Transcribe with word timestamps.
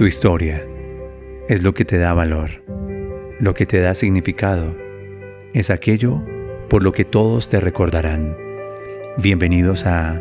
Tu 0.00 0.06
historia 0.06 0.66
es 1.50 1.62
lo 1.62 1.74
que 1.74 1.84
te 1.84 1.98
da 1.98 2.14
valor, 2.14 2.64
lo 3.38 3.52
que 3.52 3.66
te 3.66 3.82
da 3.82 3.94
significado, 3.94 4.74
es 5.52 5.68
aquello 5.68 6.24
por 6.70 6.82
lo 6.82 6.92
que 6.92 7.04
todos 7.04 7.50
te 7.50 7.60
recordarán. 7.60 8.34
Bienvenidos 9.18 9.84
a 9.84 10.18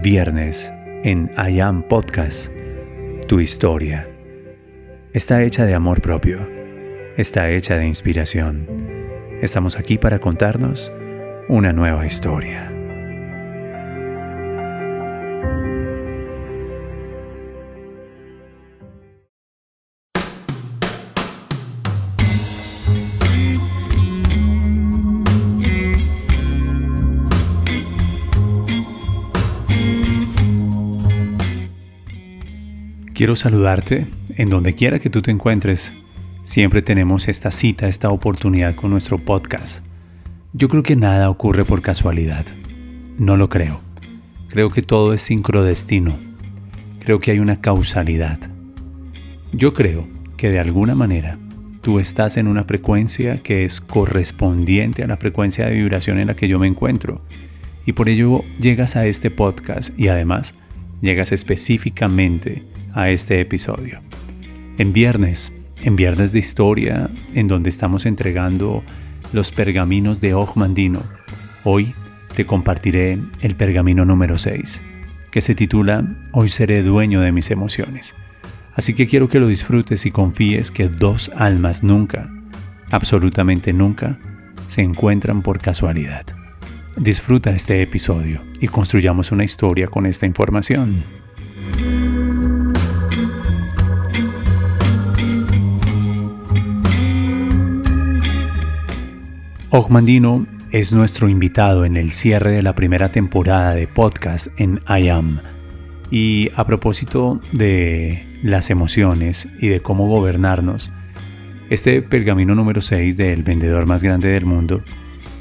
Viernes 0.00 0.72
en 1.02 1.28
I 1.36 1.58
Am 1.58 1.82
Podcast, 1.82 2.52
tu 3.26 3.40
historia. 3.40 4.08
Está 5.12 5.42
hecha 5.42 5.66
de 5.66 5.74
amor 5.74 6.00
propio, 6.02 6.48
está 7.16 7.50
hecha 7.50 7.78
de 7.78 7.88
inspiración. 7.88 8.64
Estamos 9.42 9.76
aquí 9.76 9.98
para 9.98 10.20
contarnos 10.20 10.92
una 11.48 11.72
nueva 11.72 12.06
historia. 12.06 12.69
Quiero 33.20 33.36
saludarte 33.36 34.06
en 34.36 34.48
donde 34.48 34.74
quiera 34.74 34.98
que 34.98 35.10
tú 35.10 35.20
te 35.20 35.30
encuentres. 35.30 35.92
Siempre 36.44 36.80
tenemos 36.80 37.28
esta 37.28 37.50
cita, 37.50 37.86
esta 37.86 38.08
oportunidad 38.08 38.76
con 38.76 38.90
nuestro 38.90 39.18
podcast. 39.18 39.84
Yo 40.54 40.70
creo 40.70 40.82
que 40.82 40.96
nada 40.96 41.28
ocurre 41.28 41.66
por 41.66 41.82
casualidad. 41.82 42.46
No 43.18 43.36
lo 43.36 43.50
creo. 43.50 43.82
Creo 44.48 44.70
que 44.70 44.80
todo 44.80 45.12
es 45.12 45.20
sincrodestino. 45.20 46.18
Creo 47.00 47.20
que 47.20 47.32
hay 47.32 47.40
una 47.40 47.60
causalidad. 47.60 48.38
Yo 49.52 49.74
creo 49.74 50.08
que 50.38 50.48
de 50.48 50.58
alguna 50.58 50.94
manera 50.94 51.36
tú 51.82 51.98
estás 51.98 52.38
en 52.38 52.48
una 52.48 52.64
frecuencia 52.64 53.42
que 53.42 53.66
es 53.66 53.82
correspondiente 53.82 55.04
a 55.04 55.06
la 55.06 55.18
frecuencia 55.18 55.66
de 55.66 55.74
vibración 55.74 56.20
en 56.20 56.28
la 56.28 56.36
que 56.36 56.48
yo 56.48 56.58
me 56.58 56.68
encuentro. 56.68 57.20
Y 57.84 57.92
por 57.92 58.08
ello 58.08 58.44
llegas 58.58 58.96
a 58.96 59.04
este 59.04 59.30
podcast 59.30 59.90
y 59.98 60.08
además 60.08 60.54
llegas 61.00 61.32
específicamente 61.32 62.62
a 62.94 63.10
este 63.10 63.40
episodio. 63.40 64.00
En 64.78 64.92
viernes, 64.92 65.52
en 65.82 65.96
viernes 65.96 66.32
de 66.32 66.38
historia, 66.38 67.10
en 67.34 67.48
donde 67.48 67.70
estamos 67.70 68.06
entregando 68.06 68.82
los 69.32 69.50
pergaminos 69.50 70.20
de 70.20 70.34
Ogmandino, 70.34 71.02
hoy 71.64 71.94
te 72.34 72.46
compartiré 72.46 73.18
el 73.40 73.56
pergamino 73.56 74.04
número 74.04 74.36
6, 74.36 74.82
que 75.30 75.40
se 75.40 75.54
titula 75.54 76.04
Hoy 76.32 76.48
seré 76.48 76.82
dueño 76.82 77.20
de 77.20 77.32
mis 77.32 77.50
emociones. 77.50 78.14
Así 78.74 78.94
que 78.94 79.06
quiero 79.06 79.28
que 79.28 79.40
lo 79.40 79.46
disfrutes 79.46 80.06
y 80.06 80.10
confíes 80.10 80.70
que 80.70 80.88
dos 80.88 81.30
almas 81.36 81.82
nunca, 81.82 82.30
absolutamente 82.90 83.72
nunca, 83.72 84.18
se 84.68 84.82
encuentran 84.82 85.42
por 85.42 85.60
casualidad. 85.60 86.39
Disfruta 86.96 87.50
este 87.50 87.80
episodio 87.82 88.42
y 88.60 88.66
construyamos 88.66 89.32
una 89.32 89.44
historia 89.44 89.86
con 89.86 90.06
esta 90.06 90.26
información. 90.26 91.04
Ogmandino 99.70 100.46
es 100.72 100.92
nuestro 100.92 101.28
invitado 101.28 101.84
en 101.84 101.96
el 101.96 102.12
cierre 102.12 102.50
de 102.52 102.62
la 102.62 102.74
primera 102.74 103.12
temporada 103.12 103.74
de 103.74 103.86
podcast 103.86 104.48
en 104.58 104.80
I 104.88 105.08
Am. 105.08 105.40
Y 106.10 106.50
a 106.56 106.66
propósito 106.66 107.40
de 107.52 108.26
las 108.42 108.68
emociones 108.68 109.48
y 109.60 109.68
de 109.68 109.80
cómo 109.80 110.08
gobernarnos, 110.08 110.90
este 111.70 112.02
pergamino 112.02 112.56
número 112.56 112.80
6 112.80 113.16
del 113.16 113.44
vendedor 113.44 113.86
más 113.86 114.02
grande 114.02 114.28
del 114.28 114.44
mundo 114.44 114.82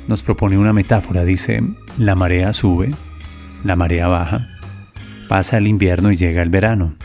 nos 0.10 0.22
propone 0.22 0.58
una 0.58 0.74
metáfora. 0.74 1.24
Dice, 1.24 1.64
la 1.98 2.16
marea 2.16 2.52
sube, 2.52 2.92
la 3.64 3.78
marea 3.78 4.08
baja, 4.08 4.50
pasa 5.30 5.58
el 5.58 5.68
invierno 5.68 6.12
y 6.12 6.18
llega 6.18 6.42
el 6.42 6.50
verano. 6.50 6.96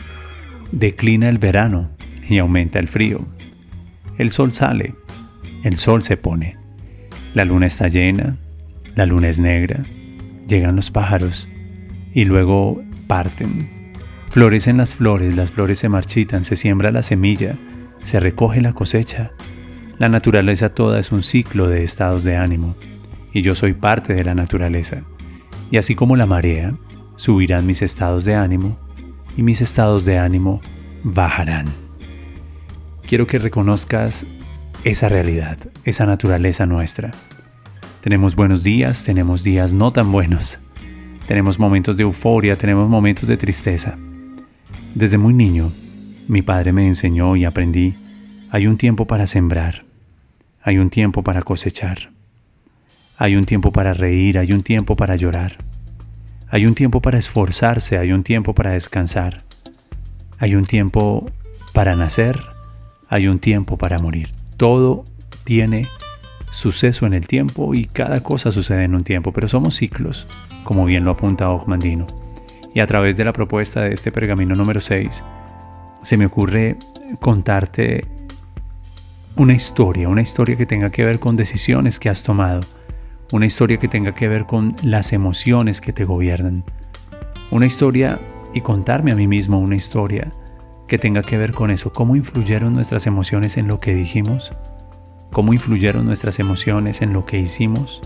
Declina 0.73 1.29
el 1.29 1.37
verano 1.37 1.91
y 2.27 2.39
aumenta 2.39 2.79
el 2.79 2.89
frío. 2.89 3.25
El 4.17 4.33
sol 4.33 4.53
sale, 4.53 4.95
el 5.63 5.79
sol 5.79 6.03
se 6.03 6.17
pone 6.17 6.65
la 7.35 7.43
luna 7.43 7.67
está 7.67 7.89
llena, 7.89 8.37
la 8.95 9.05
luna 9.05 9.27
es 9.27 9.39
negra, 9.39 9.85
llegan 10.47 10.77
los 10.77 10.89
pájaros 10.89 11.49
y 12.13 12.23
luego 12.23 12.81
parten. 13.07 13.91
Florecen 14.29 14.77
las 14.77 14.95
flores, 14.95 15.35
las 15.35 15.51
flores 15.51 15.79
se 15.79 15.89
marchitan, 15.89 16.45
se 16.45 16.55
siembra 16.55 16.91
la 16.91 17.03
semilla, 17.03 17.57
se 18.03 18.21
recoge 18.21 18.61
la 18.61 18.71
cosecha. 18.71 19.31
La 19.97 20.07
naturaleza 20.07 20.69
toda 20.69 20.97
es 20.97 21.11
un 21.11 21.23
ciclo 21.23 21.67
de 21.67 21.83
estados 21.83 22.23
de 22.23 22.37
ánimo 22.37 22.73
y 23.35 23.41
yo 23.41 23.53
soy 23.53 23.73
parte 23.73 24.13
de 24.13 24.23
la 24.23 24.33
naturaleza. 24.33 25.01
Y 25.69 25.75
así 25.75 25.93
como 25.93 26.15
la 26.15 26.25
marea, 26.25 26.73
subirán 27.17 27.67
mis 27.67 27.81
estados 27.81 28.23
de 28.23 28.33
ánimo 28.33 28.77
y 29.35 29.43
mis 29.43 29.59
estados 29.59 30.05
de 30.05 30.17
ánimo 30.17 30.61
bajarán. 31.03 31.65
Quiero 33.05 33.27
que 33.27 33.37
reconozcas 33.37 34.25
esa 34.85 35.09
realidad, 35.09 35.57
esa 35.83 36.05
naturaleza 36.05 36.65
nuestra. 36.65 37.11
Tenemos 37.99 38.37
buenos 38.37 38.63
días, 38.63 39.03
tenemos 39.03 39.43
días 39.43 39.73
no 39.73 39.91
tan 39.91 40.13
buenos. 40.13 40.57
Tenemos 41.27 41.59
momentos 41.59 41.97
de 41.97 42.03
euforia, 42.03 42.55
tenemos 42.55 42.87
momentos 42.87 43.27
de 43.27 43.35
tristeza. 43.35 43.97
Desde 44.93 45.17
muy 45.17 45.33
niño, 45.33 45.73
mi 46.29 46.41
padre 46.41 46.71
me 46.71 46.87
enseñó 46.87 47.35
y 47.35 47.43
aprendí, 47.43 47.95
hay 48.49 48.65
un 48.65 48.77
tiempo 48.77 49.07
para 49.07 49.27
sembrar, 49.27 49.83
hay 50.61 50.77
un 50.77 50.89
tiempo 50.89 51.21
para 51.21 51.41
cosechar, 51.41 52.14
hay 53.17 53.35
un 53.35 53.45
tiempo 53.45 53.71
para 53.71 53.93
reír, 53.93 54.37
hay 54.37 54.51
un 54.51 54.63
tiempo 54.63 54.95
para 54.95 55.15
llorar, 55.15 55.57
hay 56.49 56.65
un 56.65 56.75
tiempo 56.75 57.01
para 57.01 57.17
esforzarse, 57.17 57.97
hay 57.97 58.11
un 58.11 58.23
tiempo 58.23 58.53
para 58.53 58.73
descansar, 58.73 59.37
hay 60.37 60.55
un 60.55 60.65
tiempo 60.65 61.29
para 61.73 61.95
nacer, 61.95 62.41
hay 63.07 63.27
un 63.27 63.39
tiempo 63.39 63.77
para 63.77 63.99
morir. 63.99 64.29
Todo 64.57 65.05
tiene 65.43 65.87
suceso 66.51 67.05
en 67.05 67.13
el 67.13 67.27
tiempo 67.27 67.73
y 67.73 67.85
cada 67.85 68.21
cosa 68.21 68.51
sucede 68.51 68.83
en 68.83 68.95
un 68.95 69.03
tiempo, 69.03 69.31
pero 69.31 69.47
somos 69.47 69.75
ciclos, 69.75 70.27
como 70.63 70.85
bien 70.85 71.05
lo 71.05 71.11
apunta 71.11 71.49
Ogmandino. 71.49 72.07
Y 72.73 72.81
a 72.81 72.87
través 72.87 73.15
de 73.15 73.23
la 73.23 73.31
propuesta 73.31 73.81
de 73.81 73.93
este 73.93 74.11
pergamino 74.11 74.55
número 74.55 74.81
6, 74.81 75.23
se 76.03 76.17
me 76.17 76.25
ocurre 76.25 76.77
contarte 77.19 78.05
una 79.37 79.53
historia, 79.53 80.09
una 80.09 80.21
historia 80.21 80.55
que 80.55 80.65
tenga 80.65 80.89
que 80.89 81.05
ver 81.05 81.19
con 81.19 81.35
decisiones 81.35 81.99
que 81.99 82.09
has 82.09 82.23
tomado, 82.23 82.61
una 83.31 83.45
historia 83.45 83.77
que 83.77 83.87
tenga 83.87 84.11
que 84.11 84.27
ver 84.27 84.45
con 84.45 84.75
las 84.83 85.13
emociones 85.13 85.81
que 85.81 85.93
te 85.93 86.05
gobiernan, 86.05 86.63
una 87.51 87.65
historia 87.65 88.19
y 88.53 88.61
contarme 88.61 89.11
a 89.11 89.15
mí 89.15 89.27
mismo 89.27 89.59
una 89.59 89.75
historia 89.75 90.31
que 90.87 90.97
tenga 90.97 91.21
que 91.21 91.37
ver 91.37 91.51
con 91.53 91.71
eso, 91.71 91.91
cómo 91.91 92.15
influyeron 92.15 92.73
nuestras 92.73 93.07
emociones 93.07 93.57
en 93.57 93.67
lo 93.67 93.79
que 93.79 93.95
dijimos, 93.95 94.51
cómo 95.31 95.53
influyeron 95.53 96.05
nuestras 96.05 96.39
emociones 96.39 97.01
en 97.01 97.13
lo 97.13 97.25
que 97.25 97.39
hicimos, 97.39 98.01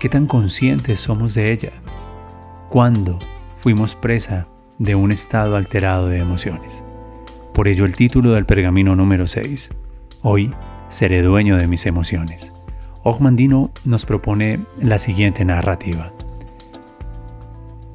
qué 0.00 0.08
tan 0.08 0.26
conscientes 0.26 1.00
somos 1.00 1.34
de 1.34 1.52
ella, 1.52 1.72
cuándo 2.68 3.18
fuimos 3.60 3.94
presa 3.94 4.44
de 4.78 4.94
un 4.94 5.12
estado 5.12 5.56
alterado 5.56 6.08
de 6.08 6.18
emociones. 6.18 6.84
Por 7.54 7.68
ello 7.68 7.84
el 7.84 7.96
título 7.96 8.32
del 8.32 8.46
pergamino 8.46 8.96
número 8.96 9.26
6, 9.26 9.70
Hoy 10.22 10.52
seré 10.88 11.22
dueño 11.22 11.56
de 11.56 11.66
mis 11.66 11.86
emociones. 11.86 12.51
Ogmandino 13.04 13.72
nos 13.84 14.04
propone 14.04 14.60
la 14.80 14.96
siguiente 14.96 15.44
narrativa. 15.44 16.12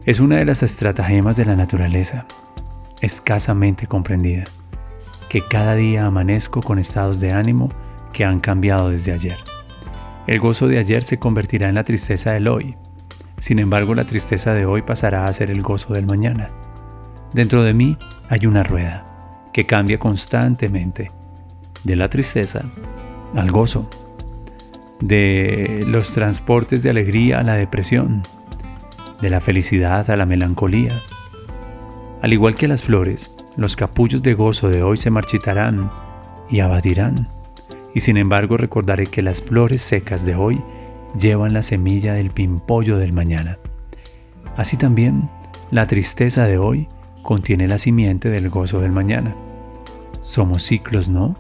Es 0.06 0.20
una 0.20 0.36
de 0.36 0.44
las 0.44 0.64
estratagemas 0.64 1.38
de 1.38 1.46
la 1.46 1.56
naturaleza 1.56 2.26
escasamente 3.00 3.88
comprendida, 3.88 4.44
que 5.30 5.42
cada 5.48 5.76
día 5.76 6.06
amanezco 6.06 6.62
con 6.62 6.78
estados 6.78 7.22
de 7.22 7.32
ánimo 7.32 7.70
que 8.12 8.26
han 8.26 8.42
cambiado 8.42 8.90
desde 8.90 9.14
ayer. 9.14 9.38
El 10.28 10.42
gozo 10.42 10.68
de 10.68 10.78
ayer 10.78 11.06
se 11.06 11.20
convertirá 11.20 11.70
en 11.70 11.76
la 11.76 11.86
tristeza 11.86 12.34
del 12.34 12.50
hoy. 12.50 12.76
Sin 13.40 13.60
embargo, 13.60 13.96
la 13.96 14.04
tristeza 14.04 14.54
de 14.54 14.66
hoy 14.66 14.82
pasará 14.82 15.24
a 15.24 15.32
ser 15.32 15.52
el 15.52 15.62
gozo 15.62 15.94
del 15.94 16.06
mañana. 16.06 16.50
Dentro 17.34 17.64
de 17.64 17.74
mí 17.74 17.98
hay 18.28 18.46
una 18.46 18.64
rueda 18.64 19.06
que 19.54 19.66
cambia 19.66 20.00
constantemente 20.00 21.08
de 21.86 21.96
la 21.96 22.10
tristeza 22.10 22.66
al 23.36 23.52
gozo, 23.52 23.90
de 25.00 25.84
los 25.88 26.14
transportes 26.14 26.84
de 26.84 26.90
alegría 26.90 27.40
a 27.40 27.44
la 27.44 27.54
depresión, 27.54 28.24
de 29.22 29.30
la 29.30 29.40
felicidad 29.40 30.10
a 30.10 30.18
la 30.18 30.26
melancolía, 30.26 30.92
al 32.22 32.34
igual 32.34 32.56
que 32.56 32.68
las 32.68 32.84
flores, 32.84 33.32
los 33.58 33.76
capullos 33.76 34.24
de 34.24 34.34
gozo 34.34 34.70
de 34.70 34.84
hoy 34.84 34.98
se 34.98 35.10
marchitarán 35.10 35.92
y 36.50 36.62
abatirán. 36.62 37.30
Y 37.94 38.02
sin 38.02 38.18
embargo 38.18 38.58
recordaré 38.58 39.06
que 39.08 39.22
las 39.22 39.42
flores 39.42 39.82
secas 39.82 40.26
de 40.26 40.36
hoy 40.36 40.62
llevan 41.18 41.54
la 41.54 41.64
semilla 41.64 42.14
del 42.14 42.32
pimpollo 42.32 42.98
del 42.98 43.14
mañana. 43.14 43.58
Así 44.56 44.78
también, 44.78 45.30
la 45.72 45.88
tristeza 45.88 46.46
de 46.46 46.58
hoy 46.58 46.88
contiene 47.22 47.68
la 47.68 47.78
simiente 47.78 48.30
del 48.30 48.50
gozo 48.50 48.80
del 48.80 48.92
mañana. 48.92 49.36
somos 50.22 50.64
ciclos, 50.64 51.08
¿no? 51.08 51.36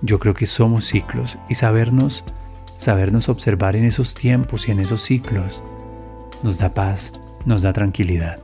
Yo 0.00 0.18
creo 0.18 0.34
que 0.34 0.46
somos 0.46 0.86
ciclos 0.86 1.38
y 1.48 1.56
sabernos, 1.56 2.24
sabernos 2.78 3.28
observar 3.28 3.76
en 3.76 3.84
esos 3.84 4.14
tiempos 4.14 4.68
y 4.68 4.70
en 4.70 4.78
esos 4.78 5.02
ciclos 5.02 5.62
nos 6.42 6.58
da 6.58 6.72
paz, 6.72 7.12
nos 7.44 7.62
da 7.62 7.72
tranquilidad, 7.72 8.40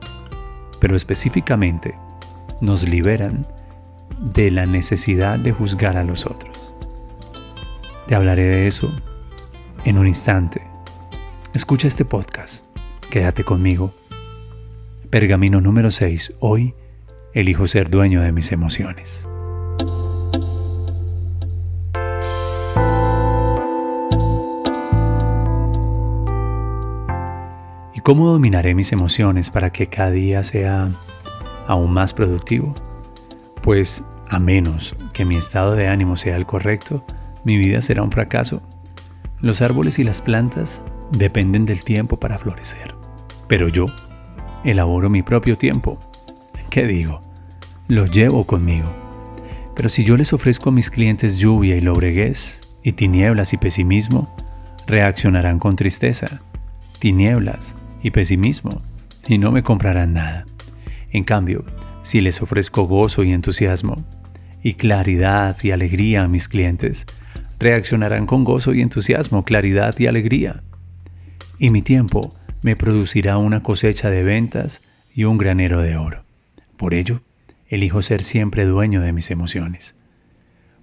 pero 0.79 0.95
específicamente 0.95 1.95
nos 2.61 2.87
liberan 2.87 3.47
de 4.19 4.51
la 4.51 4.65
necesidad 4.65 5.39
de 5.39 5.53
juzgar 5.53 5.97
a 5.97 6.03
los 6.03 6.25
otros. 6.25 6.75
Te 8.07 8.13
hablaré 8.13 8.43
de 8.43 8.67
eso 8.67 8.93
en 9.85 9.97
un 9.97 10.05
instante. 10.05 10.61
Escucha 11.53 11.87
este 11.87 12.05
podcast, 12.05 12.65
quédate 13.09 13.43
conmigo. 13.43 13.93
Pergamino 15.09 15.61
número 15.61 15.91
6. 15.91 16.33
Hoy 16.39 16.75
elijo 17.33 17.67
ser 17.67 17.89
dueño 17.89 18.21
de 18.21 18.33
mis 18.33 18.51
emociones. 18.51 19.25
¿Cómo 28.03 28.27
dominaré 28.27 28.75
mis 28.75 28.91
emociones 28.91 29.49
para 29.49 29.71
que 29.71 29.87
cada 29.87 30.11
día 30.11 30.43
sea 30.43 30.89
aún 31.67 31.91
más 31.91 32.13
productivo? 32.13 32.75
Pues 33.63 34.03
a 34.29 34.37
menos 34.37 34.95
que 35.13 35.25
mi 35.25 35.37
estado 35.37 35.75
de 35.75 35.87
ánimo 35.87 36.15
sea 36.15 36.35
el 36.35 36.45
correcto, 36.45 37.03
mi 37.45 37.57
vida 37.57 37.81
será 37.81 38.03
un 38.03 38.11
fracaso. 38.11 38.61
Los 39.39 39.61
árboles 39.61 39.97
y 39.97 40.03
las 40.03 40.21
plantas 40.21 40.83
dependen 41.11 41.65
del 41.65 41.83
tiempo 41.83 42.19
para 42.19 42.37
florecer. 42.37 42.93
Pero 43.47 43.69
yo 43.69 43.85
elaboro 44.63 45.09
mi 45.09 45.23
propio 45.23 45.57
tiempo. 45.57 45.97
¿Qué 46.69 46.85
digo? 46.85 47.21
Lo 47.87 48.05
llevo 48.05 48.45
conmigo. 48.45 48.89
Pero 49.75 49.89
si 49.89 50.03
yo 50.03 50.17
les 50.17 50.33
ofrezco 50.33 50.69
a 50.69 50.73
mis 50.73 50.89
clientes 50.89 51.37
lluvia 51.37 51.75
y 51.75 51.81
lobreguez, 51.81 52.61
y 52.83 52.93
tinieblas 52.93 53.53
y 53.53 53.57
pesimismo, 53.57 54.35
reaccionarán 54.85 55.57
con 55.59 55.75
tristeza. 55.75 56.41
Tinieblas, 56.99 57.75
y 58.05 58.11
pesimismo 58.11 58.83
y 59.27 59.39
no 59.39 59.51
me 59.51 59.63
comprarán 59.63 60.13
nada. 60.13 60.45
En 61.11 61.23
cambio, 61.23 61.65
si 62.03 62.21
les 62.21 62.39
ofrezco 62.39 62.85
gozo 62.85 63.23
y 63.23 63.31
entusiasmo 63.31 64.05
y 64.61 64.75
claridad 64.75 65.57
y 65.63 65.71
alegría 65.71 66.23
a 66.23 66.27
mis 66.27 66.47
clientes, 66.47 67.07
reaccionarán 67.57 68.27
con 68.27 68.43
gozo 68.43 68.75
y 68.75 68.81
entusiasmo, 68.81 69.43
claridad 69.43 69.95
y 69.97 70.05
alegría. 70.05 70.61
Y 71.57 71.71
mi 71.71 71.81
tiempo 71.81 72.35
me 72.61 72.75
producirá 72.75 73.39
una 73.39 73.63
cosecha 73.63 74.11
de 74.11 74.23
ventas 74.23 74.83
y 75.15 75.23
un 75.23 75.39
granero 75.39 75.81
de 75.81 75.97
oro. 75.97 76.25
Por 76.77 76.93
ello, 76.93 77.21
elijo 77.69 78.03
ser 78.03 78.21
siempre 78.21 78.65
dueño 78.65 79.01
de 79.01 79.13
mis 79.13 79.31
emociones. 79.31 79.95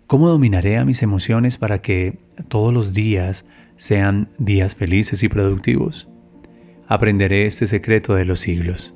¿Cómo 0.08 0.28
dominaré 0.28 0.76
a 0.76 0.84
mis 0.84 1.04
emociones 1.04 1.56
para 1.56 1.82
que 1.82 2.18
todos 2.48 2.74
los 2.74 2.92
días 2.92 3.44
sean 3.76 4.28
días 4.38 4.74
felices 4.74 5.22
y 5.22 5.28
productivos? 5.28 6.08
Aprenderé 6.86 7.46
este 7.46 7.66
secreto 7.66 8.14
de 8.14 8.24
los 8.24 8.40
siglos. 8.40 8.94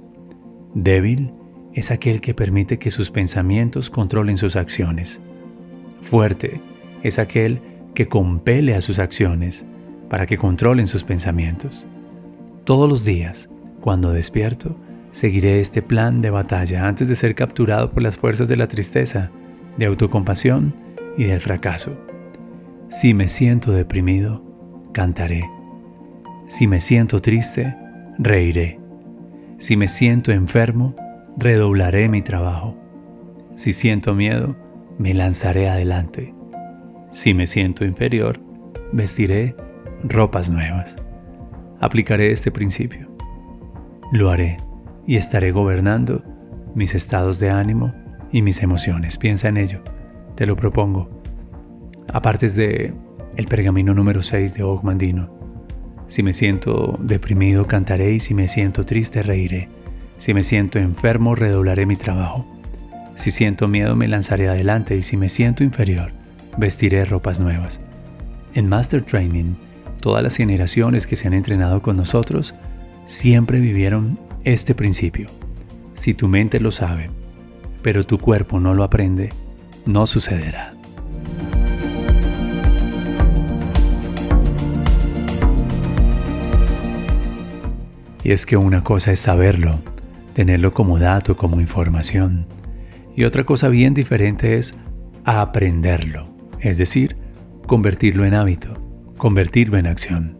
Débil 0.74 1.32
es 1.74 1.90
aquel 1.90 2.20
que 2.20 2.34
permite 2.34 2.78
que 2.78 2.90
sus 2.90 3.10
pensamientos 3.10 3.90
controlen 3.90 4.38
sus 4.38 4.56
acciones. 4.56 5.20
Fuerte 6.02 6.60
es 7.02 7.18
aquel 7.18 7.60
que 7.94 8.08
compele 8.08 8.74
a 8.74 8.80
sus 8.80 8.98
acciones 8.98 9.64
para 10.08 10.26
que 10.26 10.38
controlen 10.38 10.86
sus 10.86 11.04
pensamientos. 11.04 11.86
Todos 12.64 12.88
los 12.88 13.04
días, 13.04 13.48
cuando 13.80 14.12
despierto, 14.12 14.76
seguiré 15.10 15.60
este 15.60 15.82
plan 15.82 16.20
de 16.20 16.30
batalla 16.30 16.86
antes 16.86 17.08
de 17.08 17.14
ser 17.14 17.34
capturado 17.34 17.90
por 17.90 18.02
las 18.02 18.16
fuerzas 18.16 18.48
de 18.48 18.56
la 18.56 18.66
tristeza, 18.66 19.30
de 19.78 19.86
autocompasión 19.86 20.74
y 21.16 21.24
del 21.24 21.40
fracaso. 21.40 21.96
Si 22.88 23.14
me 23.14 23.28
siento 23.28 23.72
deprimido, 23.72 24.42
cantaré. 24.92 25.55
Si 26.48 26.68
me 26.68 26.80
siento 26.80 27.20
triste, 27.20 27.76
reiré. 28.18 28.78
Si 29.58 29.76
me 29.76 29.88
siento 29.88 30.30
enfermo, 30.30 30.94
redoblaré 31.36 32.08
mi 32.08 32.22
trabajo. 32.22 32.76
Si 33.50 33.72
siento 33.72 34.14
miedo, 34.14 34.54
me 34.96 35.12
lanzaré 35.12 35.68
adelante. 35.68 36.34
Si 37.12 37.34
me 37.34 37.46
siento 37.46 37.84
inferior, 37.84 38.40
vestiré 38.92 39.56
ropas 40.04 40.48
nuevas. 40.48 40.94
Aplicaré 41.80 42.30
este 42.30 42.52
principio. 42.52 43.08
Lo 44.12 44.30
haré 44.30 44.58
y 45.04 45.16
estaré 45.16 45.50
gobernando 45.50 46.22
mis 46.76 46.94
estados 46.94 47.40
de 47.40 47.50
ánimo 47.50 47.92
y 48.30 48.42
mis 48.42 48.62
emociones. 48.62 49.18
Piensa 49.18 49.48
en 49.48 49.56
ello. 49.56 49.82
Te 50.36 50.46
lo 50.46 50.54
propongo. 50.54 51.10
Aparte 52.12 52.48
de 52.48 52.94
el 53.36 53.46
pergamino 53.46 53.94
número 53.94 54.22
6 54.22 54.54
de 54.54 54.62
Ogmandino, 54.62 55.35
si 56.08 56.22
me 56.22 56.34
siento 56.34 56.98
deprimido, 57.00 57.66
cantaré 57.66 58.12
y 58.12 58.20
si 58.20 58.34
me 58.34 58.48
siento 58.48 58.84
triste, 58.86 59.22
reiré. 59.22 59.68
Si 60.18 60.34
me 60.34 60.44
siento 60.44 60.78
enfermo, 60.78 61.34
redoblaré 61.34 61.84
mi 61.84 61.96
trabajo. 61.96 62.46
Si 63.16 63.30
siento 63.30 63.66
miedo, 63.66 63.96
me 63.96 64.08
lanzaré 64.08 64.48
adelante 64.48 64.96
y 64.96 65.02
si 65.02 65.16
me 65.16 65.28
siento 65.28 65.64
inferior, 65.64 66.12
vestiré 66.56 67.04
ropas 67.04 67.40
nuevas. 67.40 67.80
En 68.54 68.68
Master 68.68 69.02
Training, 69.02 69.54
todas 70.00 70.22
las 70.22 70.36
generaciones 70.36 71.06
que 71.06 71.16
se 71.16 71.26
han 71.26 71.34
entrenado 71.34 71.82
con 71.82 71.96
nosotros 71.96 72.54
siempre 73.06 73.60
vivieron 73.60 74.18
este 74.44 74.74
principio. 74.74 75.28
Si 75.94 76.14
tu 76.14 76.28
mente 76.28 76.60
lo 76.60 76.72
sabe, 76.72 77.10
pero 77.82 78.06
tu 78.06 78.18
cuerpo 78.18 78.60
no 78.60 78.74
lo 78.74 78.84
aprende, 78.84 79.30
no 79.86 80.06
sucederá. 80.06 80.75
Y 88.26 88.32
es 88.32 88.44
que 88.44 88.56
una 88.56 88.82
cosa 88.82 89.12
es 89.12 89.20
saberlo, 89.20 89.78
tenerlo 90.34 90.74
como 90.74 90.98
dato, 90.98 91.36
como 91.36 91.60
información. 91.60 92.44
Y 93.14 93.22
otra 93.22 93.44
cosa 93.44 93.68
bien 93.68 93.94
diferente 93.94 94.58
es 94.58 94.74
aprenderlo, 95.24 96.26
es 96.58 96.76
decir, 96.76 97.16
convertirlo 97.68 98.24
en 98.24 98.34
hábito, 98.34 98.74
convertirlo 99.16 99.78
en 99.78 99.86
acción. 99.86 100.38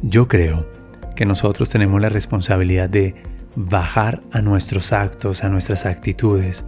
Yo 0.00 0.28
creo 0.28 0.66
que 1.14 1.26
nosotros 1.26 1.68
tenemos 1.68 2.00
la 2.00 2.08
responsabilidad 2.08 2.88
de 2.88 3.16
bajar 3.54 4.22
a 4.32 4.40
nuestros 4.40 4.90
actos, 4.94 5.44
a 5.44 5.50
nuestras 5.50 5.84
actitudes, 5.84 6.64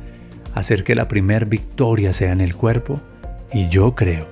hacer 0.55 0.85
que 0.85 0.95
la 0.95 1.09
primer 1.09 1.47
victoria 1.47 2.13
sea 2.13 2.31
en 2.31 2.43
el 2.43 2.57
cuerpo 2.57 3.01
y 3.55 3.71
yo 3.71 3.95
creo 3.95 4.27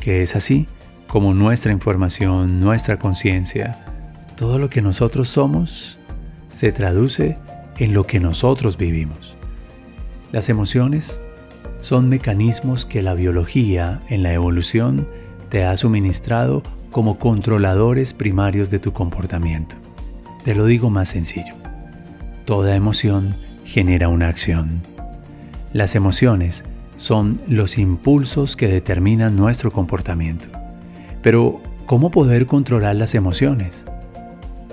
que 0.00 0.22
es 0.22 0.36
así 0.36 0.68
como 1.06 1.34
nuestra 1.34 1.70
información, 1.70 2.60
nuestra 2.60 2.98
conciencia, 2.98 3.89
todo 4.40 4.58
lo 4.58 4.70
que 4.70 4.80
nosotros 4.80 5.28
somos 5.28 5.98
se 6.48 6.72
traduce 6.72 7.36
en 7.76 7.92
lo 7.92 8.06
que 8.06 8.20
nosotros 8.20 8.78
vivimos. 8.78 9.36
Las 10.32 10.48
emociones 10.48 11.20
son 11.82 12.08
mecanismos 12.08 12.86
que 12.86 13.02
la 13.02 13.12
biología 13.12 14.00
en 14.08 14.22
la 14.22 14.32
evolución 14.32 15.06
te 15.50 15.66
ha 15.66 15.76
suministrado 15.76 16.62
como 16.90 17.18
controladores 17.18 18.14
primarios 18.14 18.70
de 18.70 18.78
tu 18.78 18.94
comportamiento. 18.94 19.76
Te 20.42 20.54
lo 20.54 20.64
digo 20.64 20.88
más 20.88 21.10
sencillo. 21.10 21.52
Toda 22.46 22.74
emoción 22.74 23.36
genera 23.66 24.08
una 24.08 24.28
acción. 24.28 24.80
Las 25.74 25.94
emociones 25.94 26.64
son 26.96 27.42
los 27.46 27.76
impulsos 27.76 28.56
que 28.56 28.68
determinan 28.68 29.36
nuestro 29.36 29.70
comportamiento. 29.70 30.48
Pero, 31.20 31.60
¿cómo 31.84 32.10
poder 32.10 32.46
controlar 32.46 32.96
las 32.96 33.14
emociones? 33.14 33.84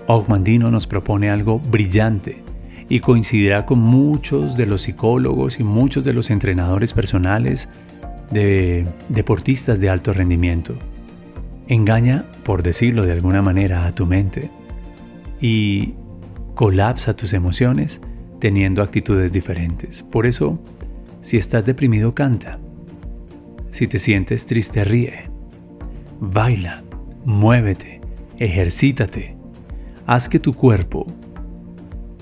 Ogmandino 0.07 0.71
nos 0.71 0.87
propone 0.87 1.29
algo 1.29 1.59
brillante 1.59 2.41
y 2.87 3.01
coincidirá 3.01 3.65
con 3.65 3.79
muchos 3.79 4.55
de 4.55 4.65
los 4.65 4.83
psicólogos 4.83 5.59
y 5.59 5.65
muchos 5.65 6.05
de 6.05 6.13
los 6.13 6.29
entrenadores 6.29 6.93
personales 6.93 7.67
de 8.31 8.87
deportistas 9.09 9.81
de 9.81 9.89
alto 9.89 10.13
rendimiento. 10.13 10.75
Engaña, 11.67 12.23
por 12.45 12.63
decirlo 12.63 13.05
de 13.05 13.11
alguna 13.11 13.41
manera, 13.41 13.85
a 13.85 13.91
tu 13.93 14.05
mente 14.05 14.49
y 15.41 15.93
colapsa 16.55 17.13
tus 17.13 17.33
emociones 17.33 17.99
teniendo 18.39 18.81
actitudes 18.81 19.33
diferentes. 19.33 20.03
Por 20.03 20.25
eso, 20.25 20.57
si 21.19 21.35
estás 21.35 21.65
deprimido, 21.65 22.15
canta. 22.15 22.59
Si 23.73 23.87
te 23.87 23.99
sientes 23.99 24.45
triste, 24.45 24.85
ríe. 24.85 25.29
Baila, 26.21 26.83
muévete, 27.25 27.99
ejercítate 28.37 29.36
Haz 30.07 30.29
que 30.29 30.39
tu 30.39 30.53
cuerpo 30.53 31.05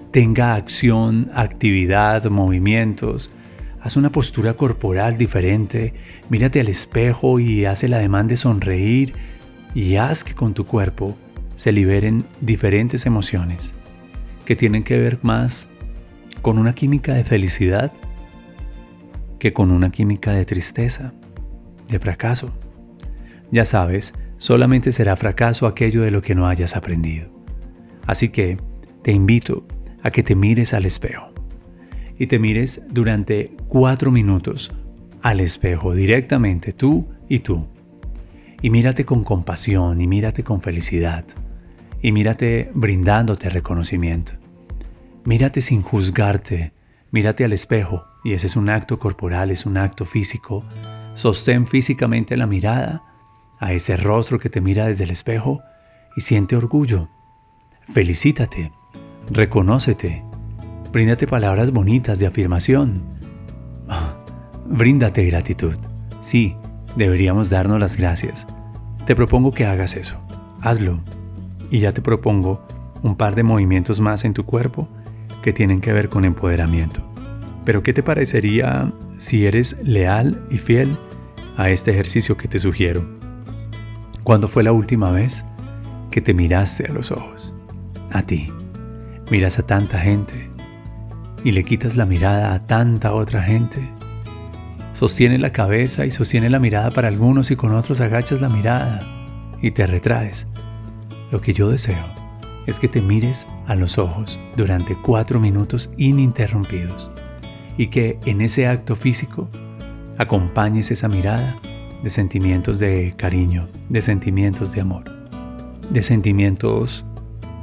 tenga 0.09 0.55
acción, 0.55 1.29
actividad, 1.35 2.25
movimientos. 2.31 3.29
Haz 3.79 3.95
una 3.95 4.11
postura 4.11 4.55
corporal 4.55 5.19
diferente. 5.19 5.93
Mírate 6.29 6.59
al 6.59 6.67
espejo 6.67 7.39
y 7.39 7.65
haz 7.65 7.83
el 7.83 7.93
ademán 7.93 8.27
de 8.27 8.37
sonreír 8.37 9.13
y 9.75 9.97
haz 9.97 10.23
que 10.23 10.33
con 10.33 10.55
tu 10.55 10.65
cuerpo 10.65 11.15
se 11.53 11.71
liberen 11.71 12.25
diferentes 12.41 13.05
emociones 13.05 13.75
que 14.45 14.55
tienen 14.55 14.83
que 14.83 14.97
ver 14.97 15.19
más 15.21 15.67
con 16.41 16.57
una 16.57 16.73
química 16.73 17.13
de 17.13 17.23
felicidad 17.23 17.91
que 19.37 19.53
con 19.53 19.69
una 19.69 19.91
química 19.91 20.31
de 20.31 20.45
tristeza, 20.45 21.13
de 21.87 21.99
fracaso. 21.99 22.49
Ya 23.51 23.63
sabes, 23.63 24.15
solamente 24.37 24.91
será 24.91 25.15
fracaso 25.15 25.67
aquello 25.67 26.01
de 26.01 26.09
lo 26.09 26.23
que 26.23 26.33
no 26.33 26.47
hayas 26.47 26.75
aprendido. 26.75 27.44
Así 28.05 28.29
que 28.29 28.57
te 29.01 29.11
invito 29.11 29.65
a 30.03 30.11
que 30.11 30.23
te 30.23 30.35
mires 30.35 30.73
al 30.73 30.85
espejo 30.85 31.29
y 32.17 32.27
te 32.27 32.39
mires 32.39 32.81
durante 32.89 33.51
cuatro 33.67 34.11
minutos 34.11 34.71
al 35.21 35.39
espejo 35.39 35.93
directamente 35.93 36.71
tú 36.71 37.07
y 37.27 37.39
tú. 37.39 37.67
Y 38.61 38.69
mírate 38.69 39.05
con 39.05 39.23
compasión 39.23 39.99
y 40.01 40.07
mírate 40.07 40.43
con 40.43 40.61
felicidad 40.61 41.25
y 42.01 42.11
mírate 42.11 42.69
brindándote 42.73 43.49
reconocimiento. 43.49 44.33
Mírate 45.23 45.61
sin 45.61 45.81
juzgarte, 45.81 46.71
mírate 47.11 47.43
al 47.43 47.53
espejo 47.53 48.05
y 48.23 48.33
ese 48.33 48.47
es 48.47 48.55
un 48.55 48.69
acto 48.69 48.99
corporal, 48.99 49.49
es 49.49 49.65
un 49.65 49.77
acto 49.77 50.05
físico. 50.05 50.63
Sostén 51.15 51.65
físicamente 51.65 52.37
la 52.37 52.45
mirada 52.45 53.01
a 53.59 53.73
ese 53.73 53.97
rostro 53.97 54.39
que 54.39 54.49
te 54.49 54.61
mira 54.61 54.85
desde 54.85 55.05
el 55.05 55.11
espejo 55.11 55.61
y 56.15 56.21
siente 56.21 56.55
orgullo. 56.55 57.09
Felicítate, 57.93 58.71
reconócete, 59.31 60.23
bríndate 60.91 61.27
palabras 61.27 61.71
bonitas 61.71 62.19
de 62.19 62.27
afirmación. 62.27 63.03
Ah, 63.87 64.15
bríndate 64.67 65.25
gratitud. 65.25 65.75
Sí, 66.21 66.55
deberíamos 66.95 67.49
darnos 67.49 67.79
las 67.79 67.97
gracias. 67.97 68.45
Te 69.05 69.15
propongo 69.15 69.51
que 69.51 69.65
hagas 69.65 69.95
eso. 69.95 70.17
Hazlo. 70.61 70.99
Y 71.69 71.79
ya 71.79 71.91
te 71.91 72.01
propongo 72.01 72.65
un 73.03 73.15
par 73.15 73.35
de 73.35 73.43
movimientos 73.43 73.99
más 73.99 74.25
en 74.25 74.33
tu 74.33 74.45
cuerpo 74.45 74.87
que 75.43 75.53
tienen 75.53 75.79
que 75.79 75.93
ver 75.93 76.09
con 76.09 76.25
empoderamiento. 76.25 77.01
Pero 77.65 77.83
¿qué 77.83 77.93
te 77.93 78.03
parecería 78.03 78.91
si 79.19 79.45
eres 79.45 79.77
leal 79.83 80.43
y 80.49 80.57
fiel 80.57 80.95
a 81.55 81.69
este 81.69 81.91
ejercicio 81.91 82.35
que 82.35 82.47
te 82.47 82.59
sugiero? 82.59 83.05
¿Cuándo 84.23 84.47
fue 84.47 84.63
la 84.63 84.71
última 84.71 85.11
vez 85.11 85.45
que 86.09 86.21
te 86.21 86.33
miraste 86.33 86.85
a 86.87 86.93
los 86.93 87.11
ojos? 87.11 87.54
A 88.15 88.21
ti. 88.21 88.49
Miras 89.29 89.59
a 89.59 89.63
tanta 89.63 89.99
gente 89.99 90.49
y 91.43 91.51
le 91.51 91.65
quitas 91.65 91.97
la 91.97 92.05
mirada 92.05 92.53
a 92.53 92.61
tanta 92.61 93.13
otra 93.13 93.43
gente. 93.43 93.91
Sostiene 94.93 95.37
la 95.37 95.51
cabeza 95.51 96.05
y 96.05 96.11
sostiene 96.11 96.49
la 96.49 96.59
mirada 96.59 96.91
para 96.91 97.09
algunos 97.09 97.51
y 97.51 97.57
con 97.57 97.75
otros 97.75 97.99
agachas 97.99 98.39
la 98.39 98.47
mirada 98.47 99.01
y 99.61 99.71
te 99.71 99.85
retraes. 99.85 100.47
Lo 101.29 101.41
que 101.41 101.53
yo 101.53 101.69
deseo 101.69 102.05
es 102.67 102.79
que 102.79 102.87
te 102.87 103.01
mires 103.01 103.45
a 103.67 103.75
los 103.75 103.97
ojos 103.97 104.39
durante 104.55 104.95
cuatro 104.95 105.41
minutos 105.41 105.91
ininterrumpidos 105.97 107.11
y 107.77 107.87
que 107.87 108.17
en 108.25 108.39
ese 108.39 108.65
acto 108.65 108.95
físico 108.95 109.49
acompañes 110.17 110.89
esa 110.89 111.09
mirada 111.09 111.57
de 112.01 112.09
sentimientos 112.09 112.79
de 112.79 113.13
cariño, 113.17 113.67
de 113.89 114.01
sentimientos 114.01 114.71
de 114.71 114.79
amor, 114.79 115.03
de 115.89 116.01
sentimientos 116.01 117.05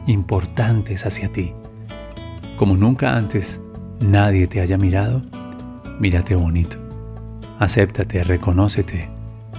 importantes 0.06 1.06
hacia 1.06 1.32
ti. 1.32 1.52
Como 2.56 2.76
nunca 2.76 3.16
antes 3.16 3.60
nadie 4.00 4.46
te 4.46 4.60
haya 4.60 4.76
mirado, 4.76 5.22
mírate 5.98 6.34
bonito. 6.34 6.78
Acéptate, 7.58 8.22
reconócete, 8.22 9.08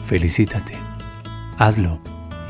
felicítate. 0.08 0.74
Hazlo 1.58 2.00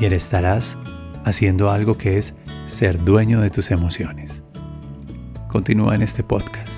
y 0.00 0.06
estarás 0.06 0.76
haciendo 1.24 1.70
algo 1.70 1.94
que 1.94 2.18
es 2.18 2.34
ser 2.66 3.02
dueño 3.04 3.40
de 3.40 3.50
tus 3.50 3.70
emociones. 3.70 4.42
Continúa 5.48 5.94
en 5.94 6.02
este 6.02 6.22
podcast 6.22 6.72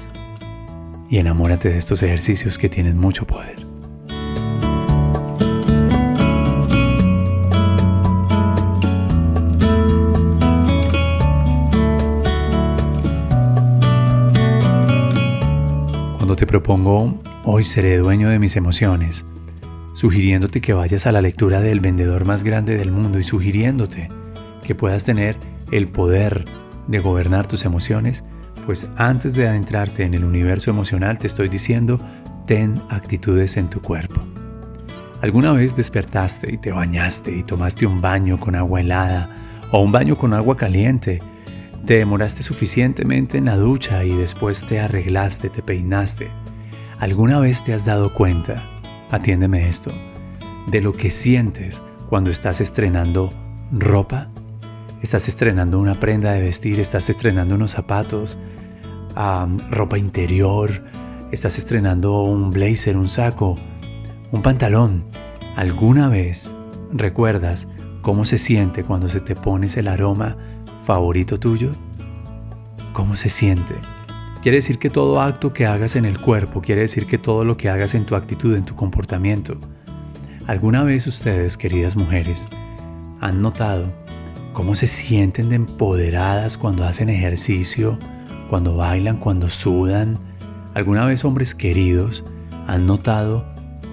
y 1.09 1.19
enamórate 1.19 1.71
de 1.71 1.79
estos 1.79 2.03
ejercicios 2.03 2.59
que 2.59 2.69
tienen 2.69 2.99
mucho 2.99 3.27
poder. 3.27 3.66
Cuando 16.26 16.40
te 16.40 16.47
propongo 16.49 17.23
hoy 17.45 17.62
seré 17.62 17.99
dueño 17.99 18.28
de 18.28 18.40
mis 18.40 18.56
emociones, 18.56 19.25
sugiriéndote 19.95 20.61
que 20.61 20.73
vayas 20.73 21.06
a 21.06 21.12
la 21.12 21.21
lectura 21.21 21.61
del 21.61 21.78
vendedor 21.78 22.25
más 22.25 22.42
grande 22.42 22.76
del 22.76 22.90
mundo 22.90 23.21
y 23.21 23.23
sugiriéndote 23.23 24.09
que 24.66 24.75
puedas 24.75 25.04
tener 25.04 25.37
el 25.71 25.87
poder 25.87 26.45
de 26.88 26.99
gobernar 26.99 27.47
tus 27.47 27.64
emociones, 27.64 28.25
pues 28.66 28.90
antes 28.97 29.35
de 29.35 29.47
adentrarte 29.47 30.02
en 30.02 30.14
el 30.14 30.25
universo 30.25 30.68
emocional 30.68 31.16
te 31.16 31.28
estoy 31.28 31.49
diciendo, 31.49 32.00
ten 32.49 32.83
actitudes 32.90 33.56
en 33.56 33.71
tu 33.71 33.80
cuerpo. 33.80 34.21
¿Alguna 35.23 35.52
vez 35.52 35.76
despertaste 35.76 36.52
y 36.52 36.59
te 36.59 36.73
bañaste 36.73 37.37
y 37.37 37.45
tomaste 37.45 37.87
un 37.87 38.00
baño 38.00 38.40
con 38.40 38.56
agua 38.56 38.80
helada 38.80 39.30
o 39.71 39.80
un 39.80 39.92
baño 39.92 40.16
con 40.16 40.35
agua 40.35 40.56
caliente? 40.56 41.21
Te 41.85 41.99
demoraste 41.99 42.42
suficientemente 42.42 43.38
en 43.38 43.45
la 43.45 43.56
ducha 43.56 44.04
y 44.04 44.14
después 44.14 44.64
te 44.66 44.80
arreglaste, 44.80 45.50
te 45.50 45.62
peinaste. 45.62 46.30
¿Alguna 46.99 47.38
vez 47.40 47.62
te 47.62 47.75
has 47.75 47.85
dado 47.85 48.12
cuenta, 48.14 48.56
atiéndeme 49.11 49.68
esto, 49.68 49.92
de 50.68 50.80
lo 50.80 50.92
que 50.92 51.11
sientes 51.11 51.83
cuando 52.09 52.30
estás 52.30 52.61
estrenando 52.61 53.28
ropa? 53.71 54.30
estás 55.02 55.28
estrenando 55.28 55.78
una 55.78 55.95
prenda 55.95 56.33
de 56.33 56.42
vestir, 56.42 56.80
estás 56.80 57.09
estrenando 57.09 57.54
unos 57.54 57.73
zapatos, 57.73 58.38
ropa 59.71 59.99
interior, 59.99 60.83
estás 61.33 61.59
estrenando 61.59 62.23
un 62.23 62.50
blazer, 62.50 62.97
un 62.97 63.09
saco, 63.09 63.56
un 64.33 64.42
pantalón. 64.42 65.04
¿Alguna 65.54 66.09
vez 66.09 66.50
recuerdas 66.92 67.68
cómo 68.02 68.25
se 68.25 68.38
siente 68.38 68.85
cuando 68.85 69.09
se 69.09 69.21
te 69.21 69.35
pones 69.35 69.76
el 69.76 69.88
aroma 69.88 70.37
favorito 70.87 71.38
tuyo? 71.38 71.73
¿Cómo 72.93 73.16
se 73.16 73.28
siente? 73.28 73.75
Quiere 74.40 74.59
decir 74.59 74.78
que 74.78 74.88
todo 74.88 75.21
acto 75.21 75.52
que 75.52 75.66
hagas 75.66 75.97
en 75.97 76.05
el 76.05 76.21
cuerpo, 76.21 76.62
quiere 76.62 76.83
decir 76.83 77.07
que 77.07 77.19
todo 77.19 77.45
lo 77.45 77.57
que 77.57 77.69
hagas 77.69 77.95
en 77.95 78.07
tu 78.07 78.14
actitud, 78.14 78.57
en 78.57 78.64
tu 78.64 78.76
comportamiento. 78.76 79.59
¿Alguna 80.47 80.85
vez 80.85 81.07
ustedes, 81.09 81.57
queridas 81.57 81.97
mujeres, 81.97 82.47
han 83.21 83.43
notado 83.43 83.93
cómo 84.52 84.75
se 84.75 84.87
sienten 84.87 85.50
de 85.50 85.57
empoderadas 85.57 86.57
cuando 86.57 86.85
hacen 86.85 87.11
ejercicio, 87.11 87.99
cuando 88.49 88.75
bailan, 88.75 89.19
cuando 89.19 89.50
sudan. 89.50 90.19
¿Alguna 90.73 91.05
vez 91.05 91.26
hombres 91.26 91.55
queridos 91.55 92.25
han 92.66 92.87
notado 92.87 93.45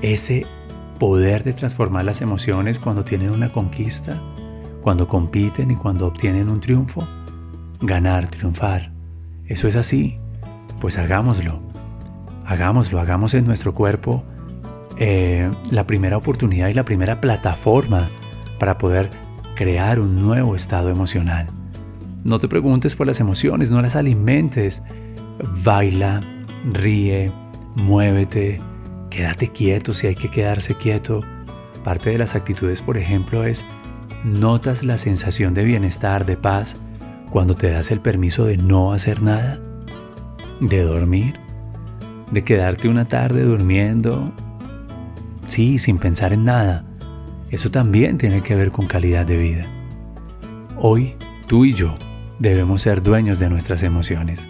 ese 0.02 0.46
poder 1.00 1.44
de 1.44 1.52
transformar 1.52 2.06
las 2.06 2.22
emociones 2.22 2.80
cuando 2.80 3.04
tienen 3.04 3.32
una 3.32 3.52
conquista, 3.52 4.22
cuando 4.84 5.08
compiten 5.08 5.72
y 5.72 5.76
cuando 5.76 6.06
obtienen 6.06 6.52
un 6.52 6.60
triunfo? 6.60 7.08
Ganar, 7.82 8.28
triunfar. 8.28 8.92
Eso 9.48 9.68
es 9.68 9.76
así. 9.76 10.18
Pues 10.82 10.98
hagámoslo. 10.98 11.62
Hagámoslo, 12.46 13.00
hagamos 13.00 13.34
en 13.34 13.46
nuestro 13.46 13.74
cuerpo 13.74 14.24
eh, 14.98 15.50
la 15.72 15.88
primera 15.88 16.18
oportunidad 16.18 16.68
y 16.68 16.74
la 16.74 16.84
primera 16.84 17.22
plataforma 17.22 18.10
para 18.60 18.78
poder 18.78 19.10
crear 19.56 20.00
un 20.00 20.16
nuevo 20.16 20.56
estado 20.56 20.90
emocional. 20.90 21.48
No 22.26 22.40
te 22.40 22.50
preguntes 22.50 22.96
por 22.96 23.08
las 23.08 23.20
emociones, 23.20 23.72
no 23.72 23.82
las 23.82 23.96
alimentes. 23.96 24.84
Baila, 25.64 26.22
ríe, 26.72 27.32
muévete, 27.76 28.60
quédate 29.10 29.50
quieto 29.50 29.94
si 29.94 30.08
hay 30.08 30.16
que 30.16 30.30
quedarse 30.30 30.76
quieto. 30.76 31.22
Parte 31.86 32.10
de 32.10 32.18
las 32.18 32.36
actitudes, 32.36 32.82
por 32.82 32.98
ejemplo, 32.98 33.44
es 33.46 33.66
notas 34.24 34.84
la 34.84 34.98
sensación 34.98 35.54
de 35.54 35.64
bienestar, 35.64 36.26
de 36.26 36.38
paz, 36.38 36.76
cuando 37.32 37.56
te 37.56 37.72
das 37.72 37.92
el 37.92 38.00
permiso 38.00 38.46
de 38.46 38.58
no 38.58 38.94
hacer 38.94 39.22
nada, 39.22 39.60
de 40.60 40.84
dormir, 40.84 41.40
de 42.32 42.44
quedarte 42.44 42.88
una 42.88 43.06
tarde 43.06 43.44
durmiendo, 43.44 44.32
sí, 45.48 45.80
sin 45.80 45.98
pensar 45.98 46.34
en 46.34 46.46
nada 46.46 46.86
eso 47.54 47.70
también 47.70 48.18
tiene 48.18 48.42
que 48.42 48.56
ver 48.56 48.72
con 48.72 48.88
calidad 48.88 49.28
de 49.28 49.38
vida. 49.38 49.68
Hoy, 50.76 51.14
tú 51.46 51.66
y 51.66 51.74
yo 51.74 51.94
debemos 52.40 52.82
ser 52.82 53.04
dueños 53.04 53.38
de 53.38 53.48
nuestras 53.48 53.84
emociones. 53.84 54.44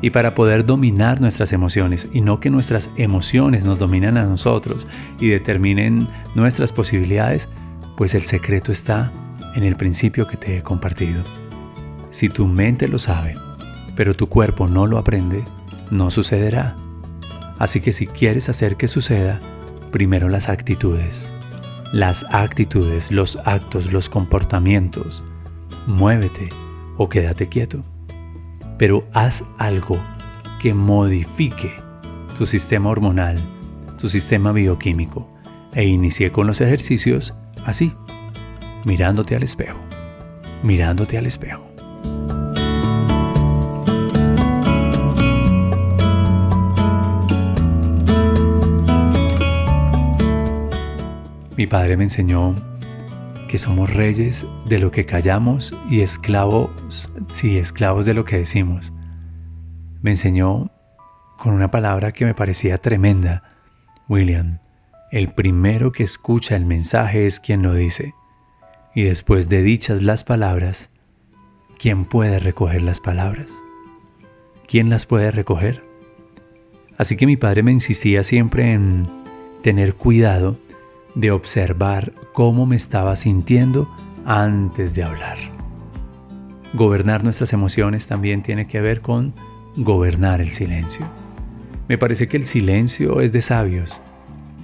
Y 0.00 0.08
para 0.08 0.34
poder 0.34 0.64
dominar 0.64 1.20
nuestras 1.20 1.52
emociones 1.52 2.08
y 2.14 2.22
no 2.22 2.40
que 2.40 2.48
nuestras 2.48 2.88
emociones 2.96 3.66
nos 3.66 3.78
dominen 3.78 4.16
a 4.16 4.24
nosotros 4.24 4.86
y 5.20 5.28
determinen 5.28 6.08
nuestras 6.34 6.72
posibilidades, 6.72 7.50
pues 7.96 8.14
el 8.14 8.24
secreto 8.24 8.72
está 8.72 9.12
en 9.54 9.64
el 9.64 9.76
principio 9.76 10.26
que 10.26 10.36
te 10.36 10.56
he 10.56 10.62
compartido. 10.62 11.22
Si 12.10 12.28
tu 12.28 12.46
mente 12.46 12.88
lo 12.88 12.98
sabe, 12.98 13.34
pero 13.94 14.14
tu 14.14 14.28
cuerpo 14.28 14.68
no 14.68 14.86
lo 14.86 14.98
aprende, 14.98 15.44
no 15.90 16.10
sucederá. 16.10 16.76
Así 17.58 17.80
que 17.80 17.92
si 17.92 18.06
quieres 18.06 18.48
hacer 18.48 18.76
que 18.76 18.88
suceda, 18.88 19.40
primero 19.90 20.28
las 20.28 20.48
actitudes 20.48 21.30
las 21.92 22.24
actitudes, 22.30 23.12
los 23.12 23.36
actos, 23.44 23.92
los 23.92 24.10
comportamientos. 24.10 25.24
Muévete 25.86 26.48
o 26.96 27.08
quédate 27.08 27.48
quieto. 27.48 27.80
Pero 28.76 29.06
haz 29.12 29.44
algo 29.56 29.98
que 30.60 30.74
modifique 30.74 31.74
tu 32.36 32.44
sistema 32.44 32.90
hormonal 32.90 33.36
tu 33.98 34.10
sistema 34.10 34.52
bioquímico 34.52 35.26
e 35.74 35.84
inicié 35.84 36.30
con 36.30 36.46
los 36.46 36.60
ejercicios 36.60 37.34
así, 37.66 37.94
mirándote 38.84 39.36
al 39.36 39.42
espejo, 39.42 39.78
mirándote 40.62 41.18
al 41.18 41.26
espejo. 41.26 41.66
Mi 51.56 51.66
padre 51.66 51.96
me 51.96 52.04
enseñó 52.04 52.54
que 53.48 53.58
somos 53.58 53.92
reyes 53.92 54.46
de 54.66 54.78
lo 54.78 54.90
que 54.90 55.06
callamos 55.06 55.74
y 55.88 56.02
esclavos, 56.02 56.70
sí, 57.28 57.56
esclavos 57.56 58.06
de 58.06 58.14
lo 58.14 58.24
que 58.24 58.38
decimos. 58.38 58.92
Me 60.02 60.10
enseñó 60.10 60.70
con 61.38 61.54
una 61.54 61.68
palabra 61.68 62.12
que 62.12 62.24
me 62.24 62.34
parecía 62.34 62.78
tremenda. 62.78 63.42
William, 64.08 64.58
el 65.12 65.28
primero 65.28 65.92
que 65.92 66.02
escucha 66.02 66.56
el 66.56 66.66
mensaje 66.66 67.26
es 67.26 67.40
quien 67.40 67.62
lo 67.62 67.74
dice. 67.74 68.14
Y 68.94 69.04
después 69.04 69.48
de 69.48 69.62
dichas 69.62 70.02
las 70.02 70.24
palabras, 70.24 70.90
¿quién 71.78 72.04
puede 72.04 72.38
recoger 72.38 72.82
las 72.82 73.00
palabras? 73.00 73.52
¿Quién 74.66 74.90
las 74.90 75.06
puede 75.06 75.30
recoger? 75.30 75.84
Así 76.98 77.16
que 77.16 77.26
mi 77.26 77.36
padre 77.36 77.62
me 77.62 77.72
insistía 77.72 78.22
siempre 78.24 78.72
en 78.72 79.06
tener 79.62 79.94
cuidado 79.94 80.56
de 81.14 81.30
observar 81.30 82.12
cómo 82.32 82.66
me 82.66 82.76
estaba 82.76 83.14
sintiendo 83.16 83.88
antes 84.24 84.94
de 84.94 85.04
hablar. 85.04 85.38
Gobernar 86.74 87.22
nuestras 87.22 87.52
emociones 87.52 88.06
también 88.06 88.42
tiene 88.42 88.66
que 88.66 88.80
ver 88.80 89.00
con 89.00 89.34
gobernar 89.76 90.40
el 90.40 90.50
silencio. 90.50 91.06
Me 91.88 91.96
parece 91.96 92.26
que 92.26 92.36
el 92.36 92.44
silencio 92.44 93.20
es 93.20 93.32
de 93.32 93.42
sabios. 93.42 94.00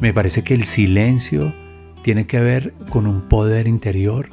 Me 0.02 0.12
parece 0.12 0.42
que 0.42 0.54
el 0.54 0.64
silencio 0.64 1.54
tiene 2.02 2.26
que 2.26 2.40
ver 2.40 2.74
con 2.90 3.06
un 3.06 3.28
poder 3.28 3.68
interior 3.68 4.30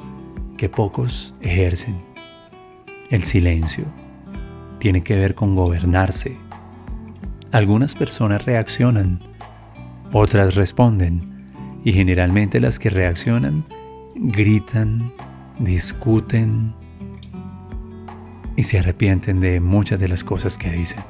que 0.56 0.68
pocos 0.68 1.32
ejercen. 1.40 1.96
El 3.08 3.22
silencio 3.22 3.84
tiene 4.80 5.04
que 5.04 5.14
ver 5.14 5.36
con 5.36 5.54
gobernarse. 5.54 6.36
Algunas 7.52 7.94
personas 7.94 8.44
reaccionan, 8.46 9.20
otras 10.12 10.56
responden 10.56 11.20
y 11.84 11.92
generalmente 11.92 12.58
las 12.58 12.80
que 12.80 12.90
reaccionan 12.90 13.64
gritan, 14.16 15.12
discuten 15.60 16.74
y 18.56 18.64
se 18.64 18.80
arrepienten 18.80 19.38
de 19.38 19.60
muchas 19.60 20.00
de 20.00 20.08
las 20.08 20.24
cosas 20.24 20.58
que 20.58 20.72
dicen. 20.72 21.04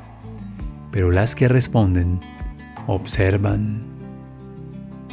Pero 0.90 1.10
las 1.10 1.34
que 1.34 1.48
responden 1.48 2.20
observan, 2.86 3.89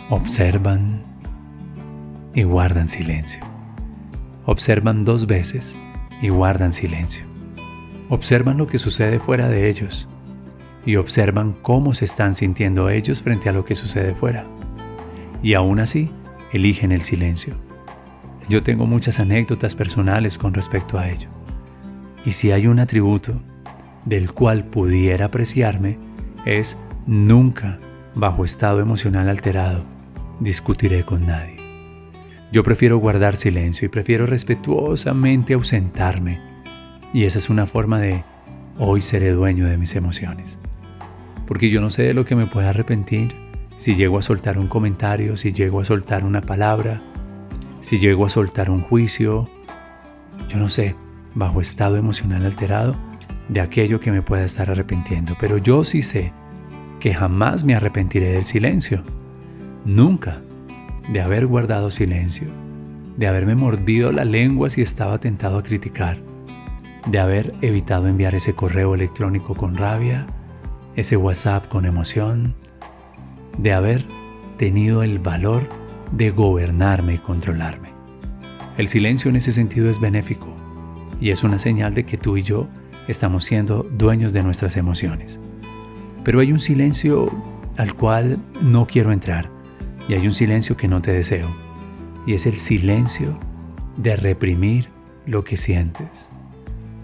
observan 0.09 1.03
y 2.33 2.43
guardan 2.43 2.87
silencio. 2.87 3.41
Observan 4.45 5.03
dos 5.03 5.27
veces 5.27 5.75
y 6.21 6.29
guardan 6.29 6.71
silencio. 6.71 7.25
Observan 8.09 8.57
lo 8.57 8.67
que 8.67 8.77
sucede 8.77 9.19
fuera 9.19 9.49
de 9.49 9.69
ellos 9.69 10.07
y 10.85 10.95
observan 10.95 11.53
cómo 11.61 11.93
se 11.93 12.05
están 12.05 12.35
sintiendo 12.35 12.89
ellos 12.89 13.21
frente 13.21 13.49
a 13.49 13.51
lo 13.51 13.65
que 13.65 13.75
sucede 13.75 14.15
fuera 14.15 14.45
y 15.43 15.53
aún 15.53 15.79
así 15.79 16.09
eligen 16.53 16.93
el 16.93 17.01
silencio. 17.01 17.55
Yo 18.47 18.63
tengo 18.63 18.85
muchas 18.85 19.19
anécdotas 19.19 19.75
personales 19.75 20.37
con 20.37 20.53
respecto 20.53 20.97
a 20.97 21.09
ello. 21.09 21.27
Y 22.25 22.31
si 22.31 22.51
hay 22.51 22.67
un 22.67 22.79
atributo 22.79 23.33
del 24.05 24.31
cual 24.31 24.63
pudiera 24.63 25.25
apreciarme 25.25 25.97
es 26.45 26.77
nunca, 27.05 27.77
bajo 28.15 28.45
estado 28.45 28.79
emocional 28.79 29.27
alterado, 29.27 29.96
discutiré 30.39 31.03
con 31.03 31.21
nadie. 31.21 31.55
Yo 32.51 32.63
prefiero 32.63 32.97
guardar 32.97 33.35
silencio 33.35 33.85
y 33.85 33.89
prefiero 33.89 34.25
respetuosamente 34.25 35.53
ausentarme. 35.53 36.39
Y 37.13 37.25
esa 37.25 37.39
es 37.39 37.49
una 37.49 37.67
forma 37.67 37.99
de 37.99 38.23
hoy 38.79 39.01
seré 39.01 39.31
dueño 39.31 39.67
de 39.67 39.77
mis 39.77 39.95
emociones. 39.95 40.57
Porque 41.45 41.69
yo 41.69 41.81
no 41.81 41.89
sé 41.89 42.03
de 42.03 42.13
lo 42.13 42.25
que 42.25 42.35
me 42.35 42.45
pueda 42.45 42.69
arrepentir 42.69 43.33
si 43.77 43.95
llego 43.95 44.17
a 44.17 44.21
soltar 44.21 44.57
un 44.57 44.67
comentario, 44.67 45.37
si 45.37 45.53
llego 45.53 45.79
a 45.79 45.85
soltar 45.85 46.23
una 46.25 46.41
palabra, 46.41 46.99
si 47.81 47.99
llego 47.99 48.25
a 48.25 48.29
soltar 48.29 48.69
un 48.69 48.79
juicio, 48.79 49.45
yo 50.49 50.57
no 50.57 50.69
sé, 50.69 50.95
bajo 51.35 51.61
estado 51.61 51.95
emocional 51.97 52.45
alterado, 52.45 52.95
de 53.49 53.61
aquello 53.61 53.99
que 53.99 54.11
me 54.11 54.21
pueda 54.21 54.45
estar 54.45 54.69
arrepintiendo. 54.69 55.35
Pero 55.39 55.57
yo 55.57 55.83
sí 55.83 56.01
sé 56.01 56.33
que 56.99 57.13
jamás 57.13 57.63
me 57.63 57.75
arrepentiré 57.75 58.31
del 58.31 58.45
silencio. 58.45 59.03
Nunca 59.87 60.41
de 61.13 61.21
haber 61.21 61.47
guardado 61.47 61.91
silencio, 61.91 62.49
de 63.15 63.25
haberme 63.25 63.55
mordido 63.55 64.11
la 64.11 64.25
lengua 64.25 64.69
si 64.69 64.81
estaba 64.81 65.17
tentado 65.19 65.57
a 65.57 65.63
criticar, 65.63 66.17
de 67.09 67.19
haber 67.19 67.53
evitado 67.61 68.09
enviar 68.09 68.35
ese 68.35 68.53
correo 68.53 68.95
electrónico 68.95 69.55
con 69.55 69.75
rabia, 69.75 70.27
ese 70.97 71.15
WhatsApp 71.15 71.69
con 71.69 71.85
emoción, 71.85 72.53
de 73.59 73.71
haber 73.71 74.03
tenido 74.57 75.03
el 75.03 75.19
valor 75.19 75.61
de 76.11 76.31
gobernarme 76.31 77.13
y 77.13 77.19
controlarme. 77.19 77.91
El 78.77 78.89
silencio 78.89 79.29
en 79.29 79.37
ese 79.37 79.53
sentido 79.53 79.89
es 79.89 80.01
benéfico 80.01 80.53
y 81.21 81.29
es 81.29 81.43
una 81.43 81.59
señal 81.59 81.93
de 81.93 82.03
que 82.03 82.17
tú 82.17 82.35
y 82.35 82.43
yo 82.43 82.67
estamos 83.07 83.45
siendo 83.45 83.83
dueños 83.83 84.33
de 84.33 84.43
nuestras 84.43 84.75
emociones. 84.75 85.39
Pero 86.25 86.41
hay 86.41 86.51
un 86.51 86.59
silencio 86.59 87.31
al 87.77 87.93
cual 87.93 88.37
no 88.61 88.85
quiero 88.85 89.13
entrar 89.13 89.55
y 90.07 90.13
hay 90.13 90.27
un 90.27 90.33
silencio 90.33 90.77
que 90.77 90.87
no 90.87 91.01
te 91.01 91.11
deseo 91.11 91.47
y 92.25 92.33
es 92.33 92.45
el 92.45 92.57
silencio 92.57 93.37
de 93.97 94.15
reprimir 94.15 94.89
lo 95.25 95.43
que 95.43 95.57
sientes, 95.57 96.29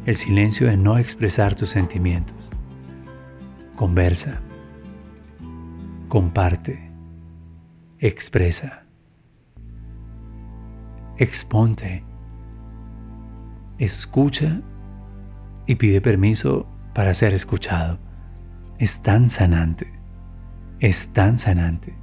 el 0.05 0.15
silencio 0.15 0.67
de 0.67 0.77
no 0.77 0.97
expresar 0.97 1.55
tus 1.55 1.69
sentimientos. 1.69 2.49
Conversa, 3.75 4.41
comparte, 6.07 6.91
expresa, 7.99 8.83
exponte, 11.17 12.03
escucha 13.79 14.61
y 15.65 15.75
pide 15.75 16.01
permiso 16.01 16.67
para 16.93 17.13
ser 17.13 17.33
escuchado. 17.33 17.97
Es 18.77 19.01
tan 19.01 19.29
sanante, 19.29 19.87
es 20.79 21.07
tan 21.13 21.37
sanante 21.37 22.02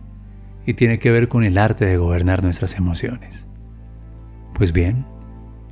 y 0.66 0.74
tiene 0.74 0.98
que 0.98 1.10
ver 1.10 1.28
con 1.28 1.44
el 1.44 1.58
arte 1.58 1.86
de 1.86 1.96
gobernar 1.96 2.42
nuestras 2.42 2.76
emociones. 2.76 3.46
Pues 4.54 4.72
bien, 4.72 5.06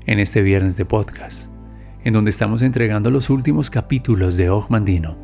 en 0.07 0.19
este 0.19 0.43
viernes 0.43 0.77
de 0.77 0.85
podcast, 0.85 1.51
en 2.05 2.15
donde 2.15 2.31
estamos 2.31 2.63
entregando 2.63 3.11
los 3.11 3.31
últimos 3.31 3.71
capítulos 3.71 4.37
de 4.37 4.51
Ogmandino, 4.51 5.17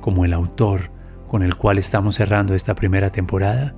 como 0.00 0.24
el 0.24 0.32
autor 0.32 0.90
con 1.28 1.42
el 1.42 1.56
cual 1.56 1.78
estamos 1.78 2.16
cerrando 2.16 2.54
esta 2.54 2.74
primera 2.74 3.10
temporada, 3.10 3.74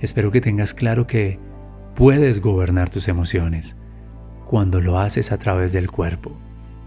espero 0.00 0.30
que 0.30 0.40
tengas 0.40 0.74
claro 0.74 1.06
que 1.06 1.38
puedes 1.94 2.40
gobernar 2.40 2.88
tus 2.88 3.08
emociones 3.08 3.76
cuando 4.46 4.80
lo 4.80 4.98
haces 4.98 5.32
a 5.32 5.38
través 5.38 5.72
del 5.72 5.90
cuerpo, 5.90 6.32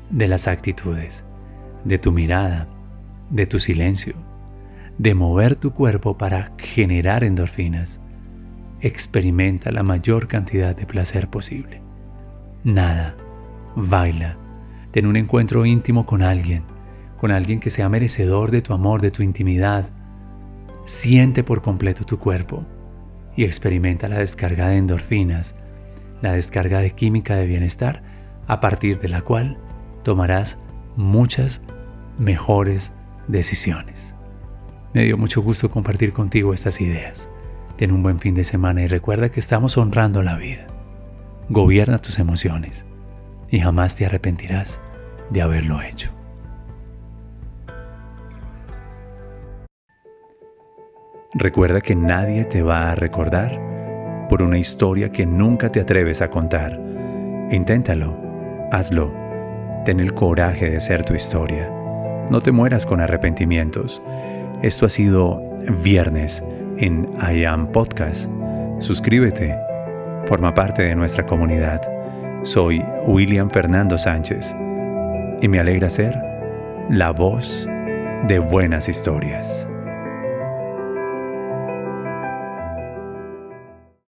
de 0.10 0.28
las 0.28 0.48
actitudes, 0.48 1.24
de 1.84 1.98
tu 1.98 2.12
mirada, 2.12 2.68
de 3.30 3.46
tu 3.46 3.60
silencio, 3.60 4.16
de 4.98 5.14
mover 5.14 5.56
tu 5.56 5.72
cuerpo 5.72 6.18
para 6.18 6.52
generar 6.58 7.24
endorfinas. 7.24 8.00
Experimenta 8.82 9.72
la 9.72 9.84
mayor 9.84 10.28
cantidad 10.28 10.76
de 10.76 10.86
placer 10.86 11.30
posible. 11.30 11.82
Nada, 12.64 13.16
baila, 13.76 14.38
ten 14.92 15.06
un 15.06 15.16
encuentro 15.16 15.66
íntimo 15.66 16.06
con 16.06 16.22
alguien 16.22 16.64
con 17.18 17.32
alguien 17.32 17.60
que 17.60 17.70
sea 17.70 17.90
merecedor 17.90 18.52
de 18.52 18.62
tu 18.62 18.74
amor, 18.74 19.02
de 19.02 19.12
tu 19.12 19.24
intimidad. 19.24 19.90
Siente 20.86 21.44
por 21.44 21.62
completo 21.62 22.04
tu 22.04 22.20
cuerpo 22.20 22.64
y 23.36 23.44
experimenta 23.44 24.08
la 24.08 24.20
descarga 24.20 24.68
de 24.68 24.78
endorfinas, 24.78 25.56
la 26.22 26.34
descarga 26.34 26.80
de 26.80 26.92
química 26.92 27.36
de 27.36 27.48
bienestar, 27.48 28.04
a 28.48 28.60
partir 28.62 29.00
de 29.00 29.10
la 29.10 29.22
cual 29.22 29.58
tomarás 30.04 30.58
muchas 30.96 31.62
mejores 32.20 32.94
decisiones. 33.28 34.15
Me 34.96 35.04
dio 35.04 35.18
mucho 35.18 35.42
gusto 35.42 35.70
compartir 35.70 36.14
contigo 36.14 36.54
estas 36.54 36.80
ideas. 36.80 37.28
Ten 37.76 37.92
un 37.92 38.02
buen 38.02 38.18
fin 38.18 38.34
de 38.34 38.46
semana 38.46 38.82
y 38.82 38.88
recuerda 38.88 39.28
que 39.28 39.42
estamos 39.42 39.78
honrando 39.78 40.24
la 40.24 40.38
vida. 40.38 40.68
Gobierna 41.50 41.98
tus 41.98 42.18
emociones 42.18 42.86
y 43.50 43.60
jamás 43.60 43.98
te 43.98 44.06
arrepentirás 44.06 44.80
de 45.32 45.42
haberlo 45.42 45.82
hecho. 45.82 46.12
Recuerda 51.34 51.82
que 51.82 51.98
nadie 51.98 52.46
te 52.46 52.62
va 52.62 52.92
a 52.92 52.96
recordar 52.96 54.28
por 54.30 54.42
una 54.42 54.60
historia 54.60 55.12
que 55.12 55.26
nunca 55.26 55.74
te 55.74 55.82
atreves 55.82 56.22
a 56.22 56.30
contar. 56.30 56.80
Inténtalo, 57.52 58.18
hazlo, 58.72 59.12
ten 59.84 60.00
el 60.00 60.14
coraje 60.14 60.70
de 60.70 60.80
ser 60.80 61.04
tu 61.04 61.16
historia. 61.16 61.70
No 62.30 62.40
te 62.40 62.54
mueras 62.54 62.86
con 62.86 63.02
arrepentimientos. 63.02 64.02
Esto 64.66 64.88
ha 64.88 64.90
sido 64.90 65.40
Viernes 65.84 66.42
en 66.80 67.08
I 67.22 67.46
Am 67.46 67.72
Podcast. 67.72 68.28
Suscríbete, 68.80 69.56
forma 70.26 70.56
parte 70.56 70.82
de 70.82 70.96
nuestra 70.96 71.24
comunidad. 71.24 71.84
Soy 72.42 72.84
William 73.06 73.48
Fernando 73.48 73.96
Sánchez 73.96 74.56
y 75.40 75.48
me 75.48 75.60
alegra 75.60 75.92
ser 75.92 76.20
la 76.90 77.12
voz 77.12 77.70
de 78.28 78.40
buenas 78.40 78.90
historias. 78.90 79.68